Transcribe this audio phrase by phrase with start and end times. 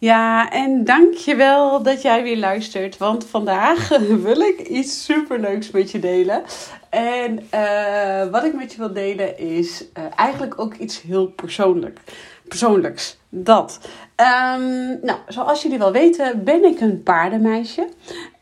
[0.00, 2.96] Ja, en dankjewel dat jij weer luistert.
[2.96, 3.88] Want vandaag
[4.22, 6.42] wil ik iets superleuks met je delen.
[6.90, 12.00] En uh, wat ik met je wil delen is uh, eigenlijk ook iets heel persoonlijk,
[12.48, 13.18] persoonlijks.
[13.28, 13.80] Dat.
[14.16, 17.88] Um, nou, zoals jullie wel weten, ben ik een paardenmeisje.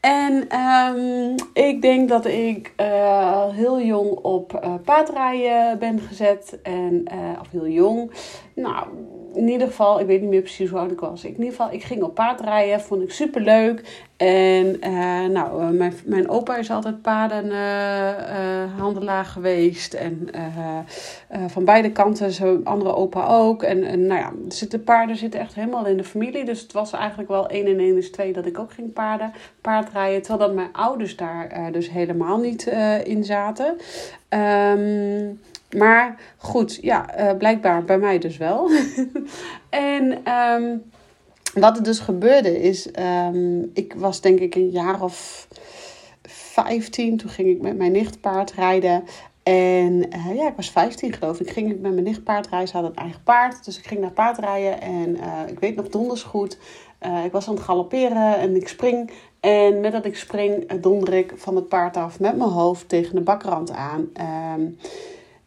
[0.00, 6.58] En um, ik denk dat ik uh, heel jong op paardrijden ben gezet.
[6.62, 7.04] En,
[7.40, 8.10] of heel jong.
[8.54, 8.86] Nou,
[9.36, 11.24] in ieder geval, ik weet niet meer precies hoe oud ik was.
[11.24, 14.04] In ieder geval, ik ging op paardrijden, vond ik super leuk.
[14.16, 14.78] En
[15.32, 19.94] nou, mijn, mijn opa is altijd paardenhandelaar geweest.
[19.94, 20.28] En
[21.46, 23.62] van beide kanten, zijn andere opa ook.
[23.62, 24.32] En, nou ja,
[24.68, 26.44] de paarden zitten echt helemaal in de familie.
[26.44, 29.32] Dus het was eigenlijk wel 1 en 1 is 2 dat ik ook ging paarden,
[29.60, 30.22] paardrijden.
[30.22, 33.76] Terwijl dat mijn ouders daar uh, dus helemaal niet uh, in zaten.
[34.28, 35.40] Um,
[35.76, 38.70] maar goed, ja, uh, blijkbaar bij mij dus wel.
[39.70, 40.82] en um,
[41.54, 42.88] wat er dus gebeurde is,
[43.32, 45.48] um, ik was denk ik een jaar of
[46.22, 47.16] 15.
[47.16, 49.04] Toen ging ik met mijn nicht paardrijden.
[49.42, 51.50] En uh, ja, ik was 15 geloof ik.
[51.50, 52.68] Ging ik met mijn nicht paardrijden.
[52.68, 53.64] Ze had een eigen paard.
[53.64, 54.80] Dus ik ging naar paardrijden.
[54.80, 56.58] En uh, ik weet nog donders goed.
[57.24, 59.10] Ik was aan het galopperen en ik spring.
[59.40, 63.14] En met dat ik spring, donder ik van het paard af met mijn hoofd tegen
[63.14, 64.08] de bakrand aan.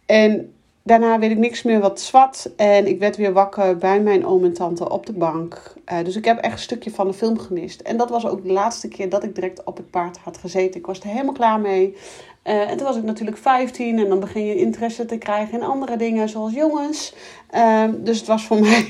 [0.10, 0.54] En
[0.84, 2.52] daarna weet ik niks meer wat zwart.
[2.56, 5.74] En ik werd weer wakker bij mijn oom en tante op de bank.
[5.92, 7.82] Uh, dus ik heb echt een stukje van de film gemist.
[7.82, 10.80] En dat was ook de laatste keer dat ik direct op het paard had gezeten.
[10.80, 11.98] Ik was er helemaal klaar mee.
[12.44, 15.66] Uh, en toen was ik natuurlijk 15 en dan begin je interesse te krijgen in
[15.66, 17.14] andere dingen, zoals jongens.
[17.56, 18.86] Uh, dus het was voor mij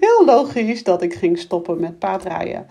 [0.00, 2.66] heel logisch dat ik ging stoppen met paardrijden.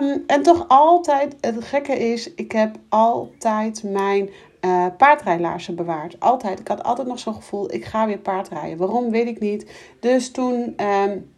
[0.00, 4.30] Um, en toch altijd, het gekke is, ik heb altijd mijn
[4.66, 6.20] uh, paardrijlaarzen bewaard.
[6.20, 6.60] Altijd.
[6.60, 8.78] Ik had altijd nog zo'n gevoel, ik ga weer paardrijden.
[8.78, 9.70] Waarom, weet ik niet.
[10.00, 11.34] Dus toen um,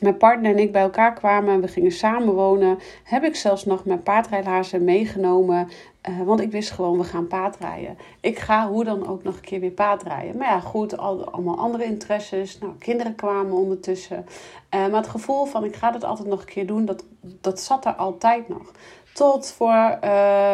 [0.00, 3.84] mijn partner en ik bij elkaar kwamen en we gingen samenwonen, heb ik zelfs nog
[3.84, 5.68] mijn paardrijlaarzen meegenomen.
[6.08, 7.98] Uh, want ik wist gewoon, we gaan paardrijden.
[8.20, 10.36] Ik ga hoe dan ook nog een keer weer paardrijden.
[10.36, 12.58] Maar ja, goed, al, allemaal andere interesses.
[12.58, 14.26] Nou, kinderen kwamen ondertussen.
[14.74, 17.60] Uh, maar het gevoel van, ik ga dat altijd nog een keer doen, dat, dat
[17.60, 18.72] zat er altijd nog.
[19.14, 19.98] Tot voor...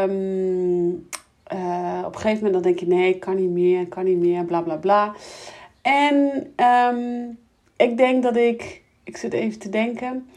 [0.09, 1.09] Um,
[1.55, 4.05] uh, op een gegeven moment dan denk je, nee, ik kan niet meer, ik kan
[4.05, 5.15] niet meer, bla bla bla.
[5.83, 6.47] En
[6.97, 7.39] um,
[7.77, 10.29] ik denk dat ik, ik zit even te denken,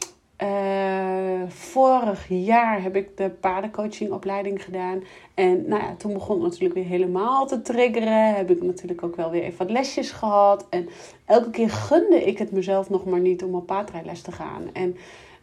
[0.42, 5.02] uh, vorig jaar heb ik de paardencoachingopleiding gedaan.
[5.34, 8.34] En nou ja, toen begon het natuurlijk weer helemaal te triggeren.
[8.34, 10.66] Heb ik natuurlijk ook wel weer even wat lesjes gehad.
[10.70, 10.88] En
[11.24, 14.62] elke keer gunde ik het mezelf nog maar niet om op paardrijles te gaan.
[14.72, 14.96] En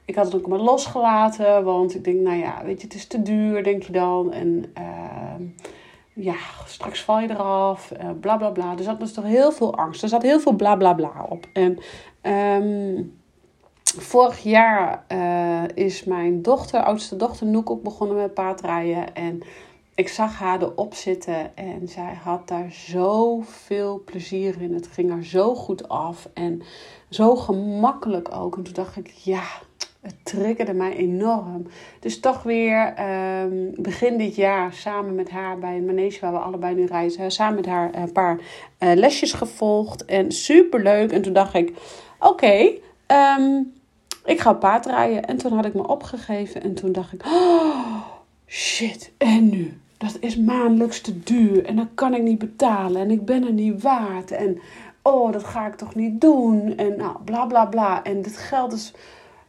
[0.05, 3.07] ik had het ook maar losgelaten, want ik denk, nou ja, weet je, het is
[3.07, 4.31] te duur, denk je dan.
[4.31, 5.24] En uh,
[6.13, 6.35] ja,
[6.65, 8.77] straks val je eraf, uh, bla bla bla.
[8.77, 10.03] Er zat dus toch heel veel angst.
[10.03, 11.47] Er zat heel veel bla bla bla op.
[11.53, 11.79] En
[12.63, 13.17] um,
[13.83, 19.15] vorig jaar uh, is mijn dochter, oudste dochter Noek, ook begonnen met paardrijden.
[19.15, 19.41] En
[19.95, 24.73] ik zag haar erop zitten en zij had daar zoveel plezier in.
[24.73, 26.61] Het ging haar zo goed af en
[27.09, 28.57] zo gemakkelijk ook.
[28.57, 29.43] En toen dacht ik, ja,
[30.05, 31.67] het triggerde mij enorm.
[31.99, 32.93] Dus toch weer
[33.41, 37.31] um, begin dit jaar samen met haar bij een manege waar we allebei nu reizen.
[37.31, 38.37] Samen met haar een paar
[38.79, 40.05] uh, lesjes gevolgd.
[40.05, 41.11] En super leuk.
[41.11, 41.73] En toen dacht ik,
[42.19, 42.71] oké,
[43.37, 43.73] um,
[44.25, 45.25] ik ga paardrijden.
[45.25, 46.61] En toen had ik me opgegeven.
[46.63, 48.01] En toen dacht ik, oh,
[48.47, 49.79] shit, en nu?
[49.97, 51.65] Dat is maandelijks te duur.
[51.65, 53.01] En dat kan ik niet betalen.
[53.01, 54.31] En ik ben er niet waard.
[54.31, 54.59] En
[55.01, 56.77] oh, dat ga ik toch niet doen.
[56.77, 58.03] En nou, bla bla bla.
[58.03, 58.93] En dit geld is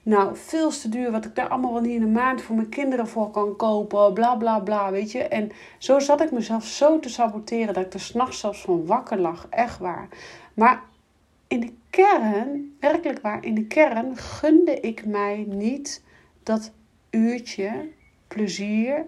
[0.07, 2.69] nou, veel te duur wat ik daar allemaal wel niet in een maand voor mijn
[2.69, 4.13] kinderen voor kan kopen.
[4.13, 5.23] Bla bla bla, weet je.
[5.23, 9.19] En zo zat ik mezelf zo te saboteren dat ik er s'nachts zelfs van wakker
[9.19, 9.47] lag.
[9.51, 10.09] Echt waar.
[10.55, 10.83] Maar
[11.49, 16.03] in de kern, werkelijk waar, in de kern gunde ik mij niet
[16.43, 16.73] dat
[17.11, 17.89] uurtje
[18.29, 19.07] plezier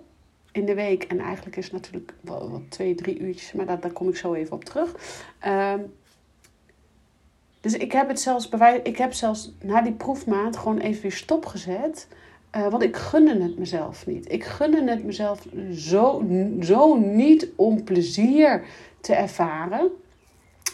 [0.53, 1.03] in de week.
[1.03, 4.17] En eigenlijk is het natuurlijk wel, wel twee, drie uurtjes, maar daar, daar kom ik
[4.17, 4.95] zo even op terug.
[5.39, 5.81] Ehm,
[7.61, 11.13] dus ik heb het zelfs bij ik heb zelfs na die proefmaand gewoon even weer
[11.13, 12.09] stopgezet.
[12.57, 14.33] Uh, want ik gunde het mezelf niet.
[14.33, 16.25] Ik gunde het mezelf zo,
[16.61, 18.65] zo niet om plezier
[19.01, 19.91] te ervaren.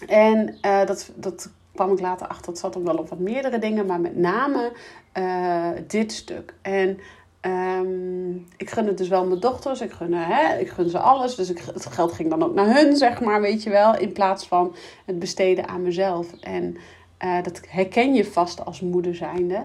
[0.07, 2.47] En uh, dat, dat kwam ik later achter.
[2.47, 4.73] Dat zat ook wel op wat meerdere dingen, maar met name
[5.19, 6.55] uh, dit stuk.
[6.63, 6.99] En
[7.47, 9.81] um, ik gun het dus wel mijn dochters.
[9.81, 11.35] Ik gun, hè, ik gun ze alles.
[11.35, 13.97] Dus ik, het geld ging dan ook naar hun, zeg maar, weet je wel.
[13.97, 14.75] In plaats van
[15.05, 16.33] het besteden aan mezelf.
[16.41, 16.77] En
[17.25, 19.65] uh, dat herken je vast als moeder zijnde.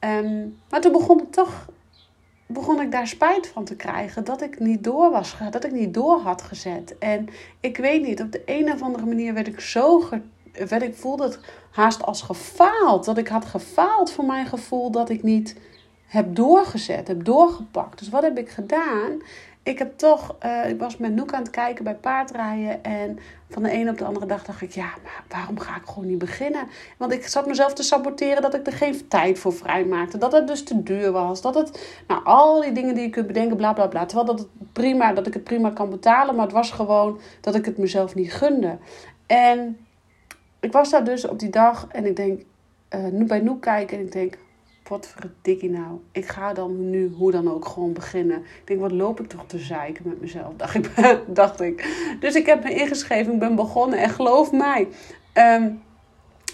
[0.00, 1.68] Um, maar toen begon het toch
[2.46, 5.94] begon ik daar spijt van te krijgen dat ik niet door was, dat ik niet
[5.94, 6.98] door had gezet.
[6.98, 7.28] En
[7.60, 10.08] ik weet niet, op de een of andere manier werd ik zo,
[10.52, 11.38] werd ik voelde het
[11.70, 15.56] haast als gefaald, dat ik had gefaald voor mijn gevoel dat ik niet
[16.06, 17.98] heb doorgezet, heb doorgepakt.
[17.98, 19.22] Dus wat heb ik gedaan?
[19.62, 22.84] Ik heb toch, uh, ik was met Noek aan het kijken bij paardrijden.
[22.84, 23.18] En
[23.50, 26.06] van de ene op de andere dag dacht ik, ja, maar waarom ga ik gewoon
[26.08, 26.68] niet beginnen?
[26.96, 30.18] Want ik zat mezelf te saboteren dat ik er geen tijd voor vrij maakte.
[30.18, 31.42] Dat het dus te duur was.
[31.42, 34.06] Dat het, nou, al die dingen die je kunt bedenken, bla bla bla.
[34.06, 36.34] Terwijl dat, het prima, dat ik het prima kan betalen.
[36.34, 38.78] Maar het was gewoon dat ik het mezelf niet gunde.
[39.26, 39.78] En
[40.60, 42.42] ik was daar dus op die dag en ik denk,
[43.10, 44.38] nu bij Noek kijken en ik denk,
[44.88, 46.00] wat verdikkie nou.
[46.12, 48.36] Ik ga dan nu hoe dan ook gewoon beginnen.
[48.36, 50.90] Ik denk, wat loop ik toch te zeiken met mezelf, dacht ik.
[51.26, 52.04] dacht ik.
[52.20, 53.98] Dus ik heb me ingeschreven, ik ben begonnen.
[53.98, 54.88] En geloof mij,
[55.32, 55.70] ehm,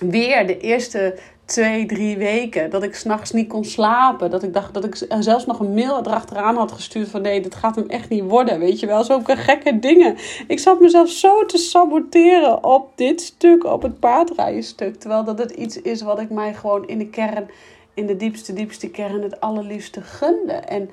[0.01, 4.31] weer de eerste twee, drie weken dat ik s'nachts niet kon slapen.
[4.31, 7.55] Dat ik dacht dat ik zelfs nog een mail erachteraan had gestuurd van nee, dit
[7.55, 8.59] gaat hem echt niet worden.
[8.59, 10.17] Weet je wel, zulke gekke dingen.
[10.47, 15.01] Ik zat mezelf zo te saboteren op dit stuk, op het paardrijden stuk.
[15.01, 17.49] Terwijl dat het iets is wat ik mij gewoon in de kern
[17.95, 20.53] in de diepste, diepste kern het allerliefste gunde.
[20.53, 20.91] En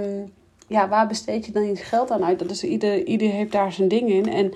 [0.00, 0.32] um,
[0.66, 2.38] ja, waar besteed je dan je geld aan uit?
[2.38, 4.28] Dat is, ieder, ieder heeft daar zijn ding in.
[4.28, 4.54] En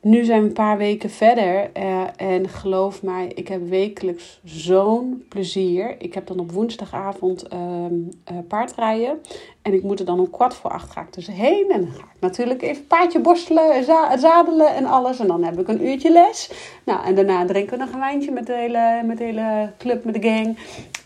[0.00, 5.24] nu zijn we een paar weken verder uh, en geloof mij, ik heb wekelijks zo'n
[5.28, 5.94] plezier.
[5.98, 9.20] Ik heb dan op woensdagavond uh, uh, paardrijden
[9.62, 11.70] en ik moet er dan om kwart voor acht ga ik dus heen.
[11.70, 15.18] En dan ga ik natuurlijk even paardje borstelen, za zadelen en alles.
[15.18, 16.50] En dan heb ik een uurtje les.
[16.84, 20.14] Nou, en daarna drinken we nog een wijntje met de hele, met hele club, met
[20.14, 20.58] de gang.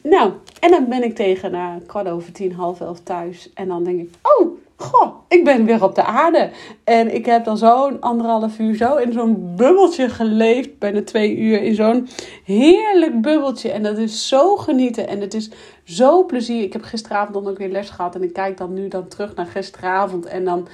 [0.03, 3.51] Nou, en dan ben ik tegen na kwart over tien, half elf thuis.
[3.55, 6.51] En dan denk ik, oh goh, ik ben weer op de aarde.
[6.85, 11.63] En ik heb dan zo'n anderhalf uur zo in zo'n bubbeltje geleefd, bijna twee uur,
[11.63, 12.09] in zo'n
[12.45, 13.71] heerlijk bubbeltje.
[13.71, 15.51] En dat is zo genieten en het is
[15.85, 16.63] zo plezier.
[16.63, 19.35] Ik heb gisteravond dan ook weer les gehad en ik kijk dan nu dan terug
[19.35, 20.69] naar gisteravond en dan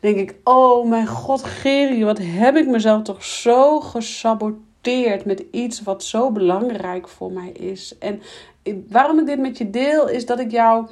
[0.00, 5.82] denk ik, oh mijn god, Geri, wat heb ik mezelf toch zo gesaboteerd met iets
[5.82, 7.96] wat zo belangrijk voor mij is.
[7.98, 8.22] En
[8.88, 10.86] waarom ik dit met je deel, is dat ik jou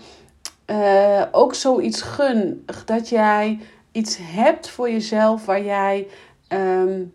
[0.70, 2.66] uh, ook zoiets gun.
[2.84, 3.58] Dat jij
[3.92, 6.06] iets hebt voor jezelf waar jij
[6.48, 7.12] um,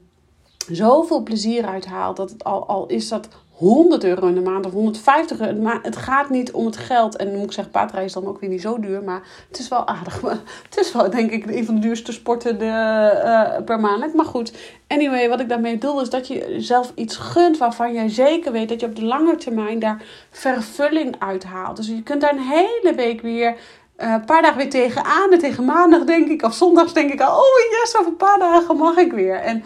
[0.71, 2.17] zoveel plezier uit haalt.
[2.17, 5.61] Dat het al, al is dat 100 euro in de maand of 150 euro.
[5.61, 7.15] Maar het gaat niet om het geld.
[7.15, 9.03] En dan moet ik zeggen, paardrijden is dan ook weer niet zo duur.
[9.03, 10.21] Maar het is wel aardig.
[10.69, 14.13] Het is wel, denk ik, een van de duurste sporten de, uh, per maand.
[14.13, 14.53] Maar goed,
[14.87, 18.69] anyway, wat ik daarmee bedoel is dat je jezelf iets gunt waarvan jij zeker weet
[18.69, 21.77] dat je op de lange termijn daar vervulling uit haalt.
[21.77, 23.55] Dus je kunt daar een hele week weer
[23.97, 25.31] uh, een paar dagen weer tegenaan.
[25.31, 28.39] En tegen maandag denk ik, of zondags denk ik al, oh yes, over een paar
[28.39, 29.35] dagen mag ik weer.
[29.35, 29.63] En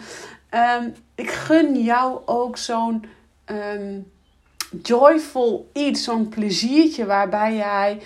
[0.80, 3.04] um, ik gun jou ook zo'n
[3.50, 4.10] um,
[4.82, 8.00] joyful iets, zo'n pleziertje waarbij jij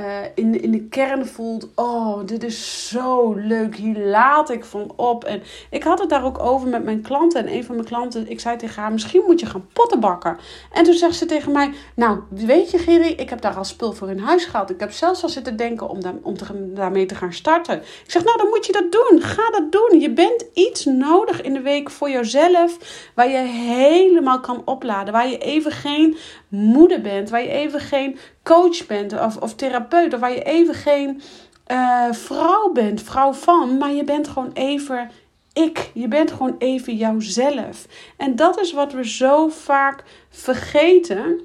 [0.00, 4.92] uh, in, in de kern voelt: oh, dit is zo leuk, hier laat ik van
[4.96, 5.24] op.
[5.24, 7.46] En ik had het daar ook over met mijn klanten.
[7.46, 10.38] En een van mijn klanten, ik zei tegen haar: misschien moet je gaan potten bakken.
[10.72, 13.92] En toen zegt ze tegen mij: Nou, weet je, Geri, ik heb daar al spul
[13.92, 14.70] voor in huis gehad.
[14.70, 17.76] Ik heb zelfs al zitten denken om, daar, om te, daarmee te gaan starten.
[17.78, 19.20] Ik zeg: Nou, dan moet je dat doen.
[19.20, 20.00] Ga dat doen.
[20.00, 22.76] Je bent iets nodig in de week voor jezelf,
[23.14, 25.12] waar je helemaal kan opladen.
[25.12, 26.16] Waar je even geen
[26.50, 30.74] moeder bent, waar je even geen coach bent of, of therapeut, of waar je even
[30.74, 31.22] geen
[31.70, 35.10] uh, vrouw bent, vrouw van, maar je bent gewoon even
[35.52, 35.90] ik.
[35.94, 37.86] Je bent gewoon even jouzelf.
[38.16, 41.40] En dat is wat we zo vaak vergeten.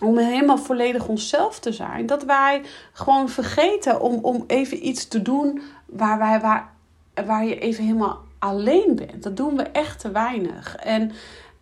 [0.00, 2.06] Om helemaal volledig onszelf te zijn.
[2.06, 2.62] Dat wij
[2.92, 6.72] gewoon vergeten om, om even iets te doen waar, wij, waar,
[7.26, 9.22] waar je even helemaal alleen bent.
[9.22, 10.76] Dat doen we echt te weinig.
[10.76, 11.12] En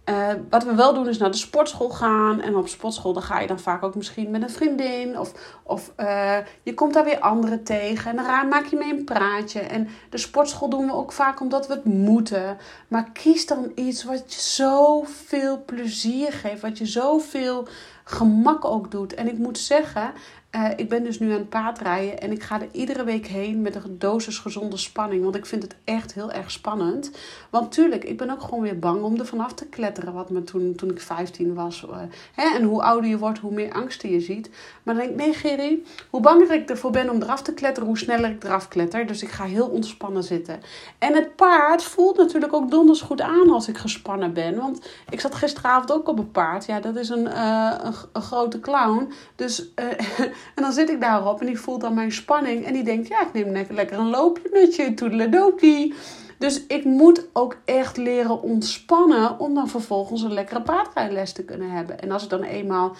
[0.04, 2.40] uh, wat we wel doen is naar de sportschool gaan.
[2.40, 5.18] En op sportschool dan ga je dan vaak ook misschien met een vriendin.
[5.18, 5.32] Of,
[5.62, 8.10] of uh, je komt daar weer anderen tegen.
[8.10, 9.60] En dan maak je mee een praatje.
[9.60, 12.56] En de sportschool doen we ook vaak omdat we het moeten.
[12.88, 16.62] Maar kies dan iets wat je zoveel plezier geeft.
[16.62, 17.68] Wat je zoveel
[18.04, 19.14] gemak ook doet.
[19.14, 20.12] En ik moet zeggen,
[20.56, 23.62] uh, ik ben dus nu aan het paardrijden en ik ga er iedere week heen
[23.62, 25.22] met een dosis gezonde spanning.
[25.22, 27.10] Want ik vind het echt heel erg spannend.
[27.50, 30.12] Want tuurlijk, ik ben ook gewoon weer bang om er vanaf te kletteren.
[30.12, 31.86] Wat me toen, toen ik 15 was.
[31.90, 31.96] Uh,
[32.34, 32.56] hè?
[32.56, 34.50] En hoe ouder je wordt, hoe meer angsten je ziet.
[34.82, 37.88] Maar dan denk ik, nee Gerry, hoe banger ik ervoor ben om eraf te kletteren,
[37.88, 39.06] hoe sneller ik eraf kletter.
[39.06, 40.60] Dus ik ga heel ontspannen zitten.
[40.98, 44.56] En het paard voelt natuurlijk ook donders goed aan als ik gespannen ben.
[44.56, 46.66] Want ik zat gisteravond ook op een paard.
[46.66, 49.12] Ja, dat is een, uh, een, een, grote clown.
[49.36, 49.64] Dus...
[50.54, 52.64] En dan zit ik daarop en die voelt dan mijn spanning.
[52.64, 55.94] En die denkt, ja, ik neem lekker een loopje met je, toedeledokie.
[56.42, 61.70] Dus ik moet ook echt leren ontspannen om dan vervolgens een lekkere paardrijles te kunnen
[61.70, 62.00] hebben.
[62.00, 62.96] En als ik dan eenmaal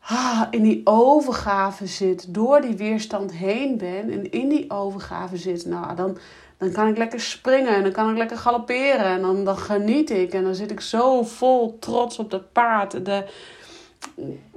[0.00, 5.66] ah, in die overgave zit, door die weerstand heen ben en in die overgave zit,
[5.66, 6.18] nou dan,
[6.56, 10.10] dan kan ik lekker springen en dan kan ik lekker galopperen en dan, dan geniet
[10.10, 10.32] ik.
[10.32, 13.04] En dan zit ik zo vol trots op dat paard.
[13.04, 13.24] De,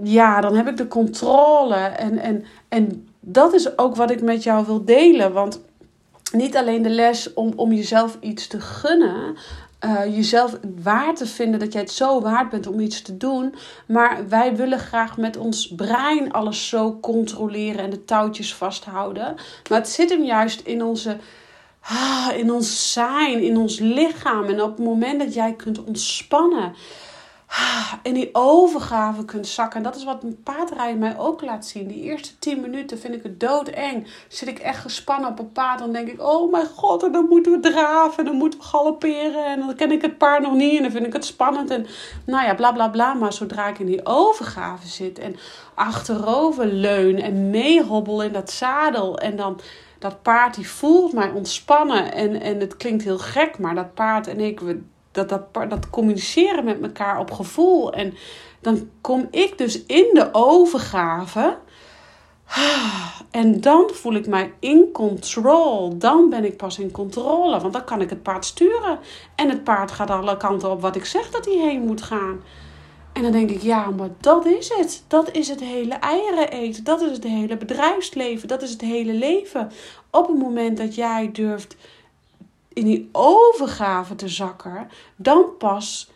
[0.04, 1.76] ja, dan heb ik de controle.
[1.76, 5.34] En, en, en dat is ook wat ik met jou wil delen.
[5.34, 5.62] Want
[6.32, 9.36] niet alleen de les om, om jezelf iets te gunnen.
[9.86, 13.56] Uh, jezelf waard te vinden dat jij het zo waard bent om iets te doen.
[13.88, 19.36] Maar wij willen graag met ons brein alles zo controleren en de touwtjes vasthouden.
[19.70, 21.18] Maar het zit hem juist in onze.
[21.84, 24.44] Ah, in ons zijn, in ons lichaam.
[24.44, 26.74] En op het moment dat jij kunt ontspannen
[28.04, 29.78] in die overgave kunt zakken.
[29.78, 31.88] En dat is wat een paardrijden mij ook laat zien.
[31.88, 34.08] Die eerste 10 minuten vind ik het doodeng.
[34.28, 37.26] Zit ik echt gespannen op een paard, dan denk ik: oh mijn god, en dan
[37.30, 39.46] moeten we draven, en dan moeten we galopperen.
[39.46, 41.70] En dan ken ik het paard nog niet, en dan vind ik het spannend.
[41.70, 41.86] En
[42.26, 43.14] nou ja, bla bla bla.
[43.14, 45.36] Maar zodra ik in die overgave zit en
[45.74, 49.60] achterover leun en meehobbel in dat zadel, en dan
[50.00, 52.14] dat paard die voelt mij ontspannen.
[52.14, 54.82] En, en het klinkt heel gek, maar dat paard en ik, we
[55.12, 55.30] dat,
[55.70, 57.94] dat, communiceren met elkaar op gevoel.
[57.94, 58.14] En
[58.60, 61.58] dan kom ik dus in de overgave.
[63.32, 65.98] En dan voel ik mij in control.
[65.98, 67.60] Dan ben ik pas in controle.
[67.60, 69.00] Want dan kan ik het paard sturen.
[69.36, 72.42] En het paard gaat alle kanten op wat ik zeg dat hij heen moet gaan.
[73.14, 75.04] En dan denk ik, ja, maar dat is het.
[75.08, 76.84] Dat is het hele eieren eten.
[76.84, 78.48] Dat is het hele bedrijfsleven.
[78.48, 79.72] Dat is het hele leven.
[80.10, 81.76] Op het moment dat jij durft
[82.74, 86.10] in die overgave te zakken, dan pas,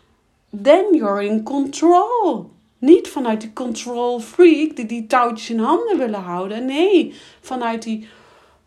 [0.62, 2.50] then you're in control.
[2.78, 6.64] Niet vanuit die control freak die die touwtjes in handen willen houden.
[6.64, 8.08] Nee, vanuit die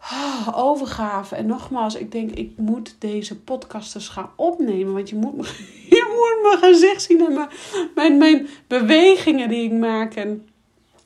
[0.01, 1.35] oh, overgave.
[1.35, 4.93] En nogmaals, ik denk, ik moet deze podcasters gaan opnemen.
[4.93, 5.43] Want je moet, me,
[5.95, 7.49] je moet mijn gezicht zien en mijn,
[7.95, 10.15] mijn, mijn bewegingen die ik maak.
[10.15, 10.47] En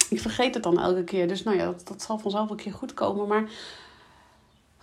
[0.10, 1.28] ik vergeet het dan elke keer.
[1.28, 3.28] Dus nou ja, dat, dat zal vanzelf een keer goed komen.
[3.28, 3.50] Maar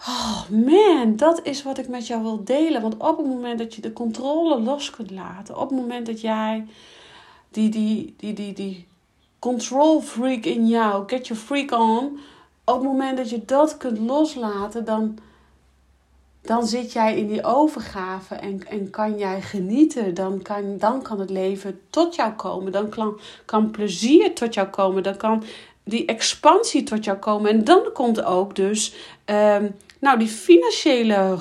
[0.08, 2.82] Oh man, dat is wat ik met jou wil delen.
[2.82, 6.20] Want op het moment dat je de controle los kunt laten, op het moment dat
[6.20, 6.66] jij
[7.50, 8.86] die, die, die, die, die
[9.38, 12.18] control freak in jou, get your freak on,
[12.64, 15.18] op het moment dat je dat kunt loslaten, dan,
[16.42, 20.14] dan zit jij in die overgave en, en kan jij genieten.
[20.14, 22.72] Dan kan, dan kan het leven tot jou komen.
[22.72, 25.02] Dan kan, kan plezier tot jou komen.
[25.02, 25.42] Dan kan
[25.84, 27.50] die expansie tot jou komen.
[27.50, 28.94] En dan komt ook dus
[29.26, 31.38] um, nou, die financiële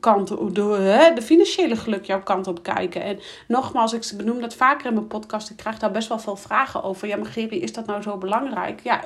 [0.00, 3.02] kant, de, de financiële geluk jouw kant op kijken.
[3.02, 5.50] En nogmaals, ik benoem dat vaker in mijn podcast.
[5.50, 7.08] Ik krijg daar best wel veel vragen over.
[7.08, 8.80] Ja, maar Gerrie, is dat nou zo belangrijk?
[8.80, 9.00] Ja,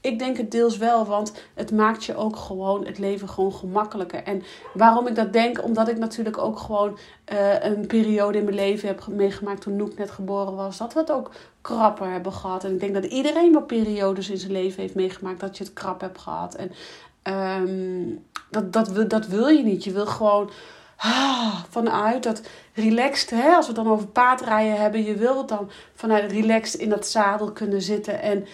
[0.00, 4.22] ik denk het deels wel, want het maakt je ook gewoon het leven gewoon gemakkelijker.
[4.22, 4.42] En
[4.74, 5.64] waarom ik dat denk?
[5.64, 6.98] Omdat ik natuurlijk ook gewoon
[7.32, 10.78] uh, een periode in mijn leven heb meegemaakt toen Noek net geboren was.
[10.78, 12.64] Dat we het ook krapper hebben gehad.
[12.64, 15.72] En ik denk dat iedereen wel periodes in zijn leven heeft meegemaakt dat je het
[15.72, 16.54] krap hebt gehad.
[16.54, 16.72] En
[17.22, 19.84] Um, dat, dat, dat wil je niet.
[19.84, 20.50] Je wil gewoon
[20.96, 22.42] ah, vanuit dat
[22.74, 26.88] relaxed, hè, als we het dan over paardrijden hebben, je wil dan vanuit relaxed in
[26.88, 28.46] dat zadel kunnen zitten en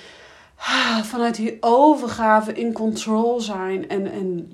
[0.56, 3.88] ah, vanuit die overgave in control zijn.
[3.88, 4.50] En, en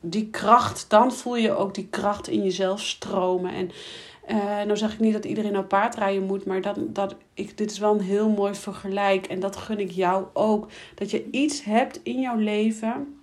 [0.00, 3.54] die kracht, dan voel je ook die kracht in jezelf stromen.
[3.54, 3.70] En
[4.28, 7.70] uh, nou zeg ik niet dat iedereen op paardrijden moet, maar dat, dat ik, dit
[7.70, 9.26] is wel een heel mooi vergelijk.
[9.26, 10.68] En dat gun ik jou ook.
[10.94, 13.13] Dat je iets hebt in jouw leven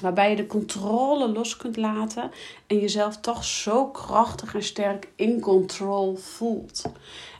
[0.00, 2.30] Waarbij je de controle los kunt laten
[2.66, 6.82] en jezelf toch zo krachtig en sterk in control voelt.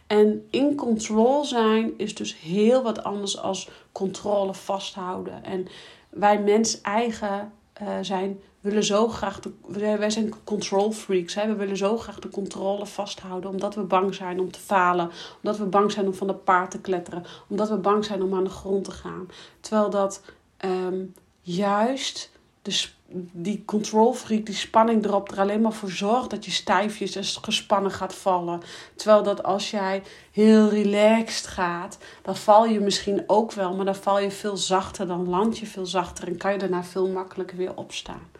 [0.07, 5.45] En in control zijn is dus heel wat anders als controle vasthouden.
[5.45, 5.67] En
[6.11, 11.35] wij mens eigen uh, zijn, willen zo graag, de, wij zijn control freaks.
[11.35, 11.47] Hè?
[11.47, 15.11] We willen zo graag de controle vasthouden omdat we bang zijn om te falen.
[15.37, 17.25] Omdat we bang zijn om van de paard te kletteren.
[17.49, 19.29] Omdat we bang zijn om aan de grond te gaan.
[19.61, 20.23] Terwijl dat
[20.65, 22.31] um, juist
[22.69, 22.89] de,
[23.33, 27.25] die control freak, die spanning erop, er alleen maar voor zorgt dat je stijfjes en
[27.25, 28.61] gespannen gaat vallen.
[28.97, 33.95] Terwijl dat als jij heel relaxed gaat, dan val je misschien ook wel, maar dan
[33.95, 37.57] val je veel zachter, dan land je veel zachter en kan je daarna veel makkelijker
[37.57, 38.31] weer opstaan.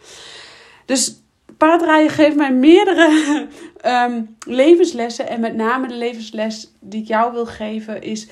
[0.85, 1.21] Dus
[1.57, 5.27] paardrijden geeft mij meerdere ehm, levenslessen.
[5.27, 8.27] En met name de levensles die ik jou wil geven is...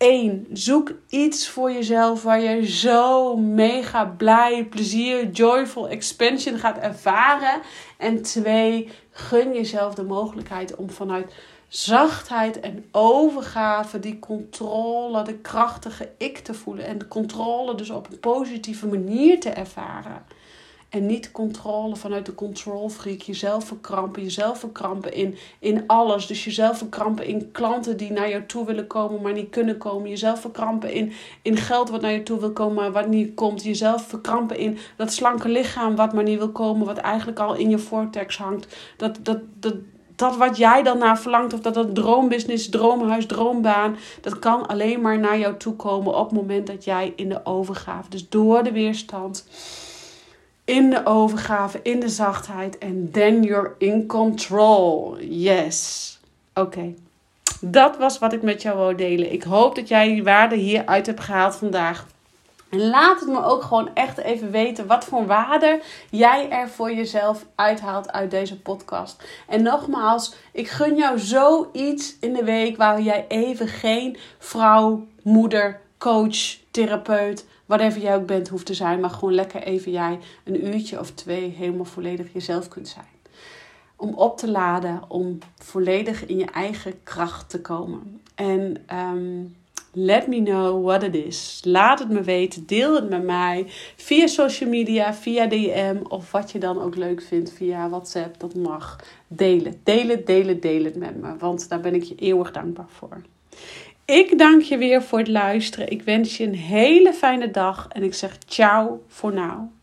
[0.00, 7.60] één, Zoek iets voor jezelf waar je zo mega blij, plezier, joyful expansion gaat ervaren.
[7.98, 11.34] En twee, gun jezelf de mogelijkheid om vanuit
[11.68, 16.86] zachtheid en overgave die controle, de krachtige ik te voelen.
[16.86, 20.24] En de controle dus op een positieve manier te ervaren.
[20.90, 23.20] En niet controle vanuit de control freak.
[23.20, 26.26] Jezelf verkrampen, jezelf verkrampen in, in alles.
[26.26, 30.08] Dus jezelf verkrampen in klanten die naar jou toe willen komen, maar niet kunnen komen.
[30.08, 33.62] Jezelf verkrampen in, in geld wat naar je toe wil komen, maar wat niet komt.
[33.62, 37.70] Jezelf verkrampen in dat slanke lichaam wat maar niet wil komen, wat eigenlijk al in
[37.70, 38.76] je vortex hangt.
[38.96, 39.74] Dat, dat, dat,
[40.16, 45.00] dat wat jij dan naar verlangt, of dat dat droombusiness, droomhuis, droombaan, dat kan alleen
[45.00, 48.62] maar naar jou toe komen op het moment dat jij in de overgave, dus door
[48.62, 49.46] de weerstand
[50.70, 52.78] in de overgave, in de zachtheid.
[52.78, 55.16] En then you're in control.
[55.20, 56.18] Yes.
[56.54, 56.94] Oké.
[57.60, 59.32] Dat was wat ik met jou wou delen.
[59.32, 62.06] Ik hoop dat jij die waarde hieruit hebt gehaald vandaag.
[62.68, 66.92] En laat het me ook gewoon echt even weten wat voor waarde jij er voor
[66.92, 69.22] jezelf uithaalt uit deze podcast.
[69.48, 75.80] En nogmaals, ik gun jou zoiets in de week waar jij even geen vrouw, moeder,
[75.98, 79.00] coach, therapeut, whatever jij ook bent, hoeft te zijn.
[79.00, 83.18] Maar gewoon lekker even jij een uurtje of twee helemaal volledig jezelf kunt zijn.
[83.96, 88.20] Om op te laden, om volledig in je eigen kracht te komen.
[88.34, 89.56] En um,
[89.92, 91.60] let me know what it is.
[91.64, 92.66] Laat het me weten.
[92.66, 93.64] Deel het met mij
[93.96, 98.40] via social media, via DM of wat je dan ook leuk vindt via WhatsApp.
[98.40, 98.98] Dat mag.
[99.26, 101.36] Delen, delen, delen, delen het met me.
[101.36, 103.22] Want daar ben ik je eeuwig dankbaar voor.
[104.10, 105.90] Ik dank je weer voor het luisteren.
[105.90, 109.79] Ik wens je een hele fijne dag en ik zeg ciao voor nu.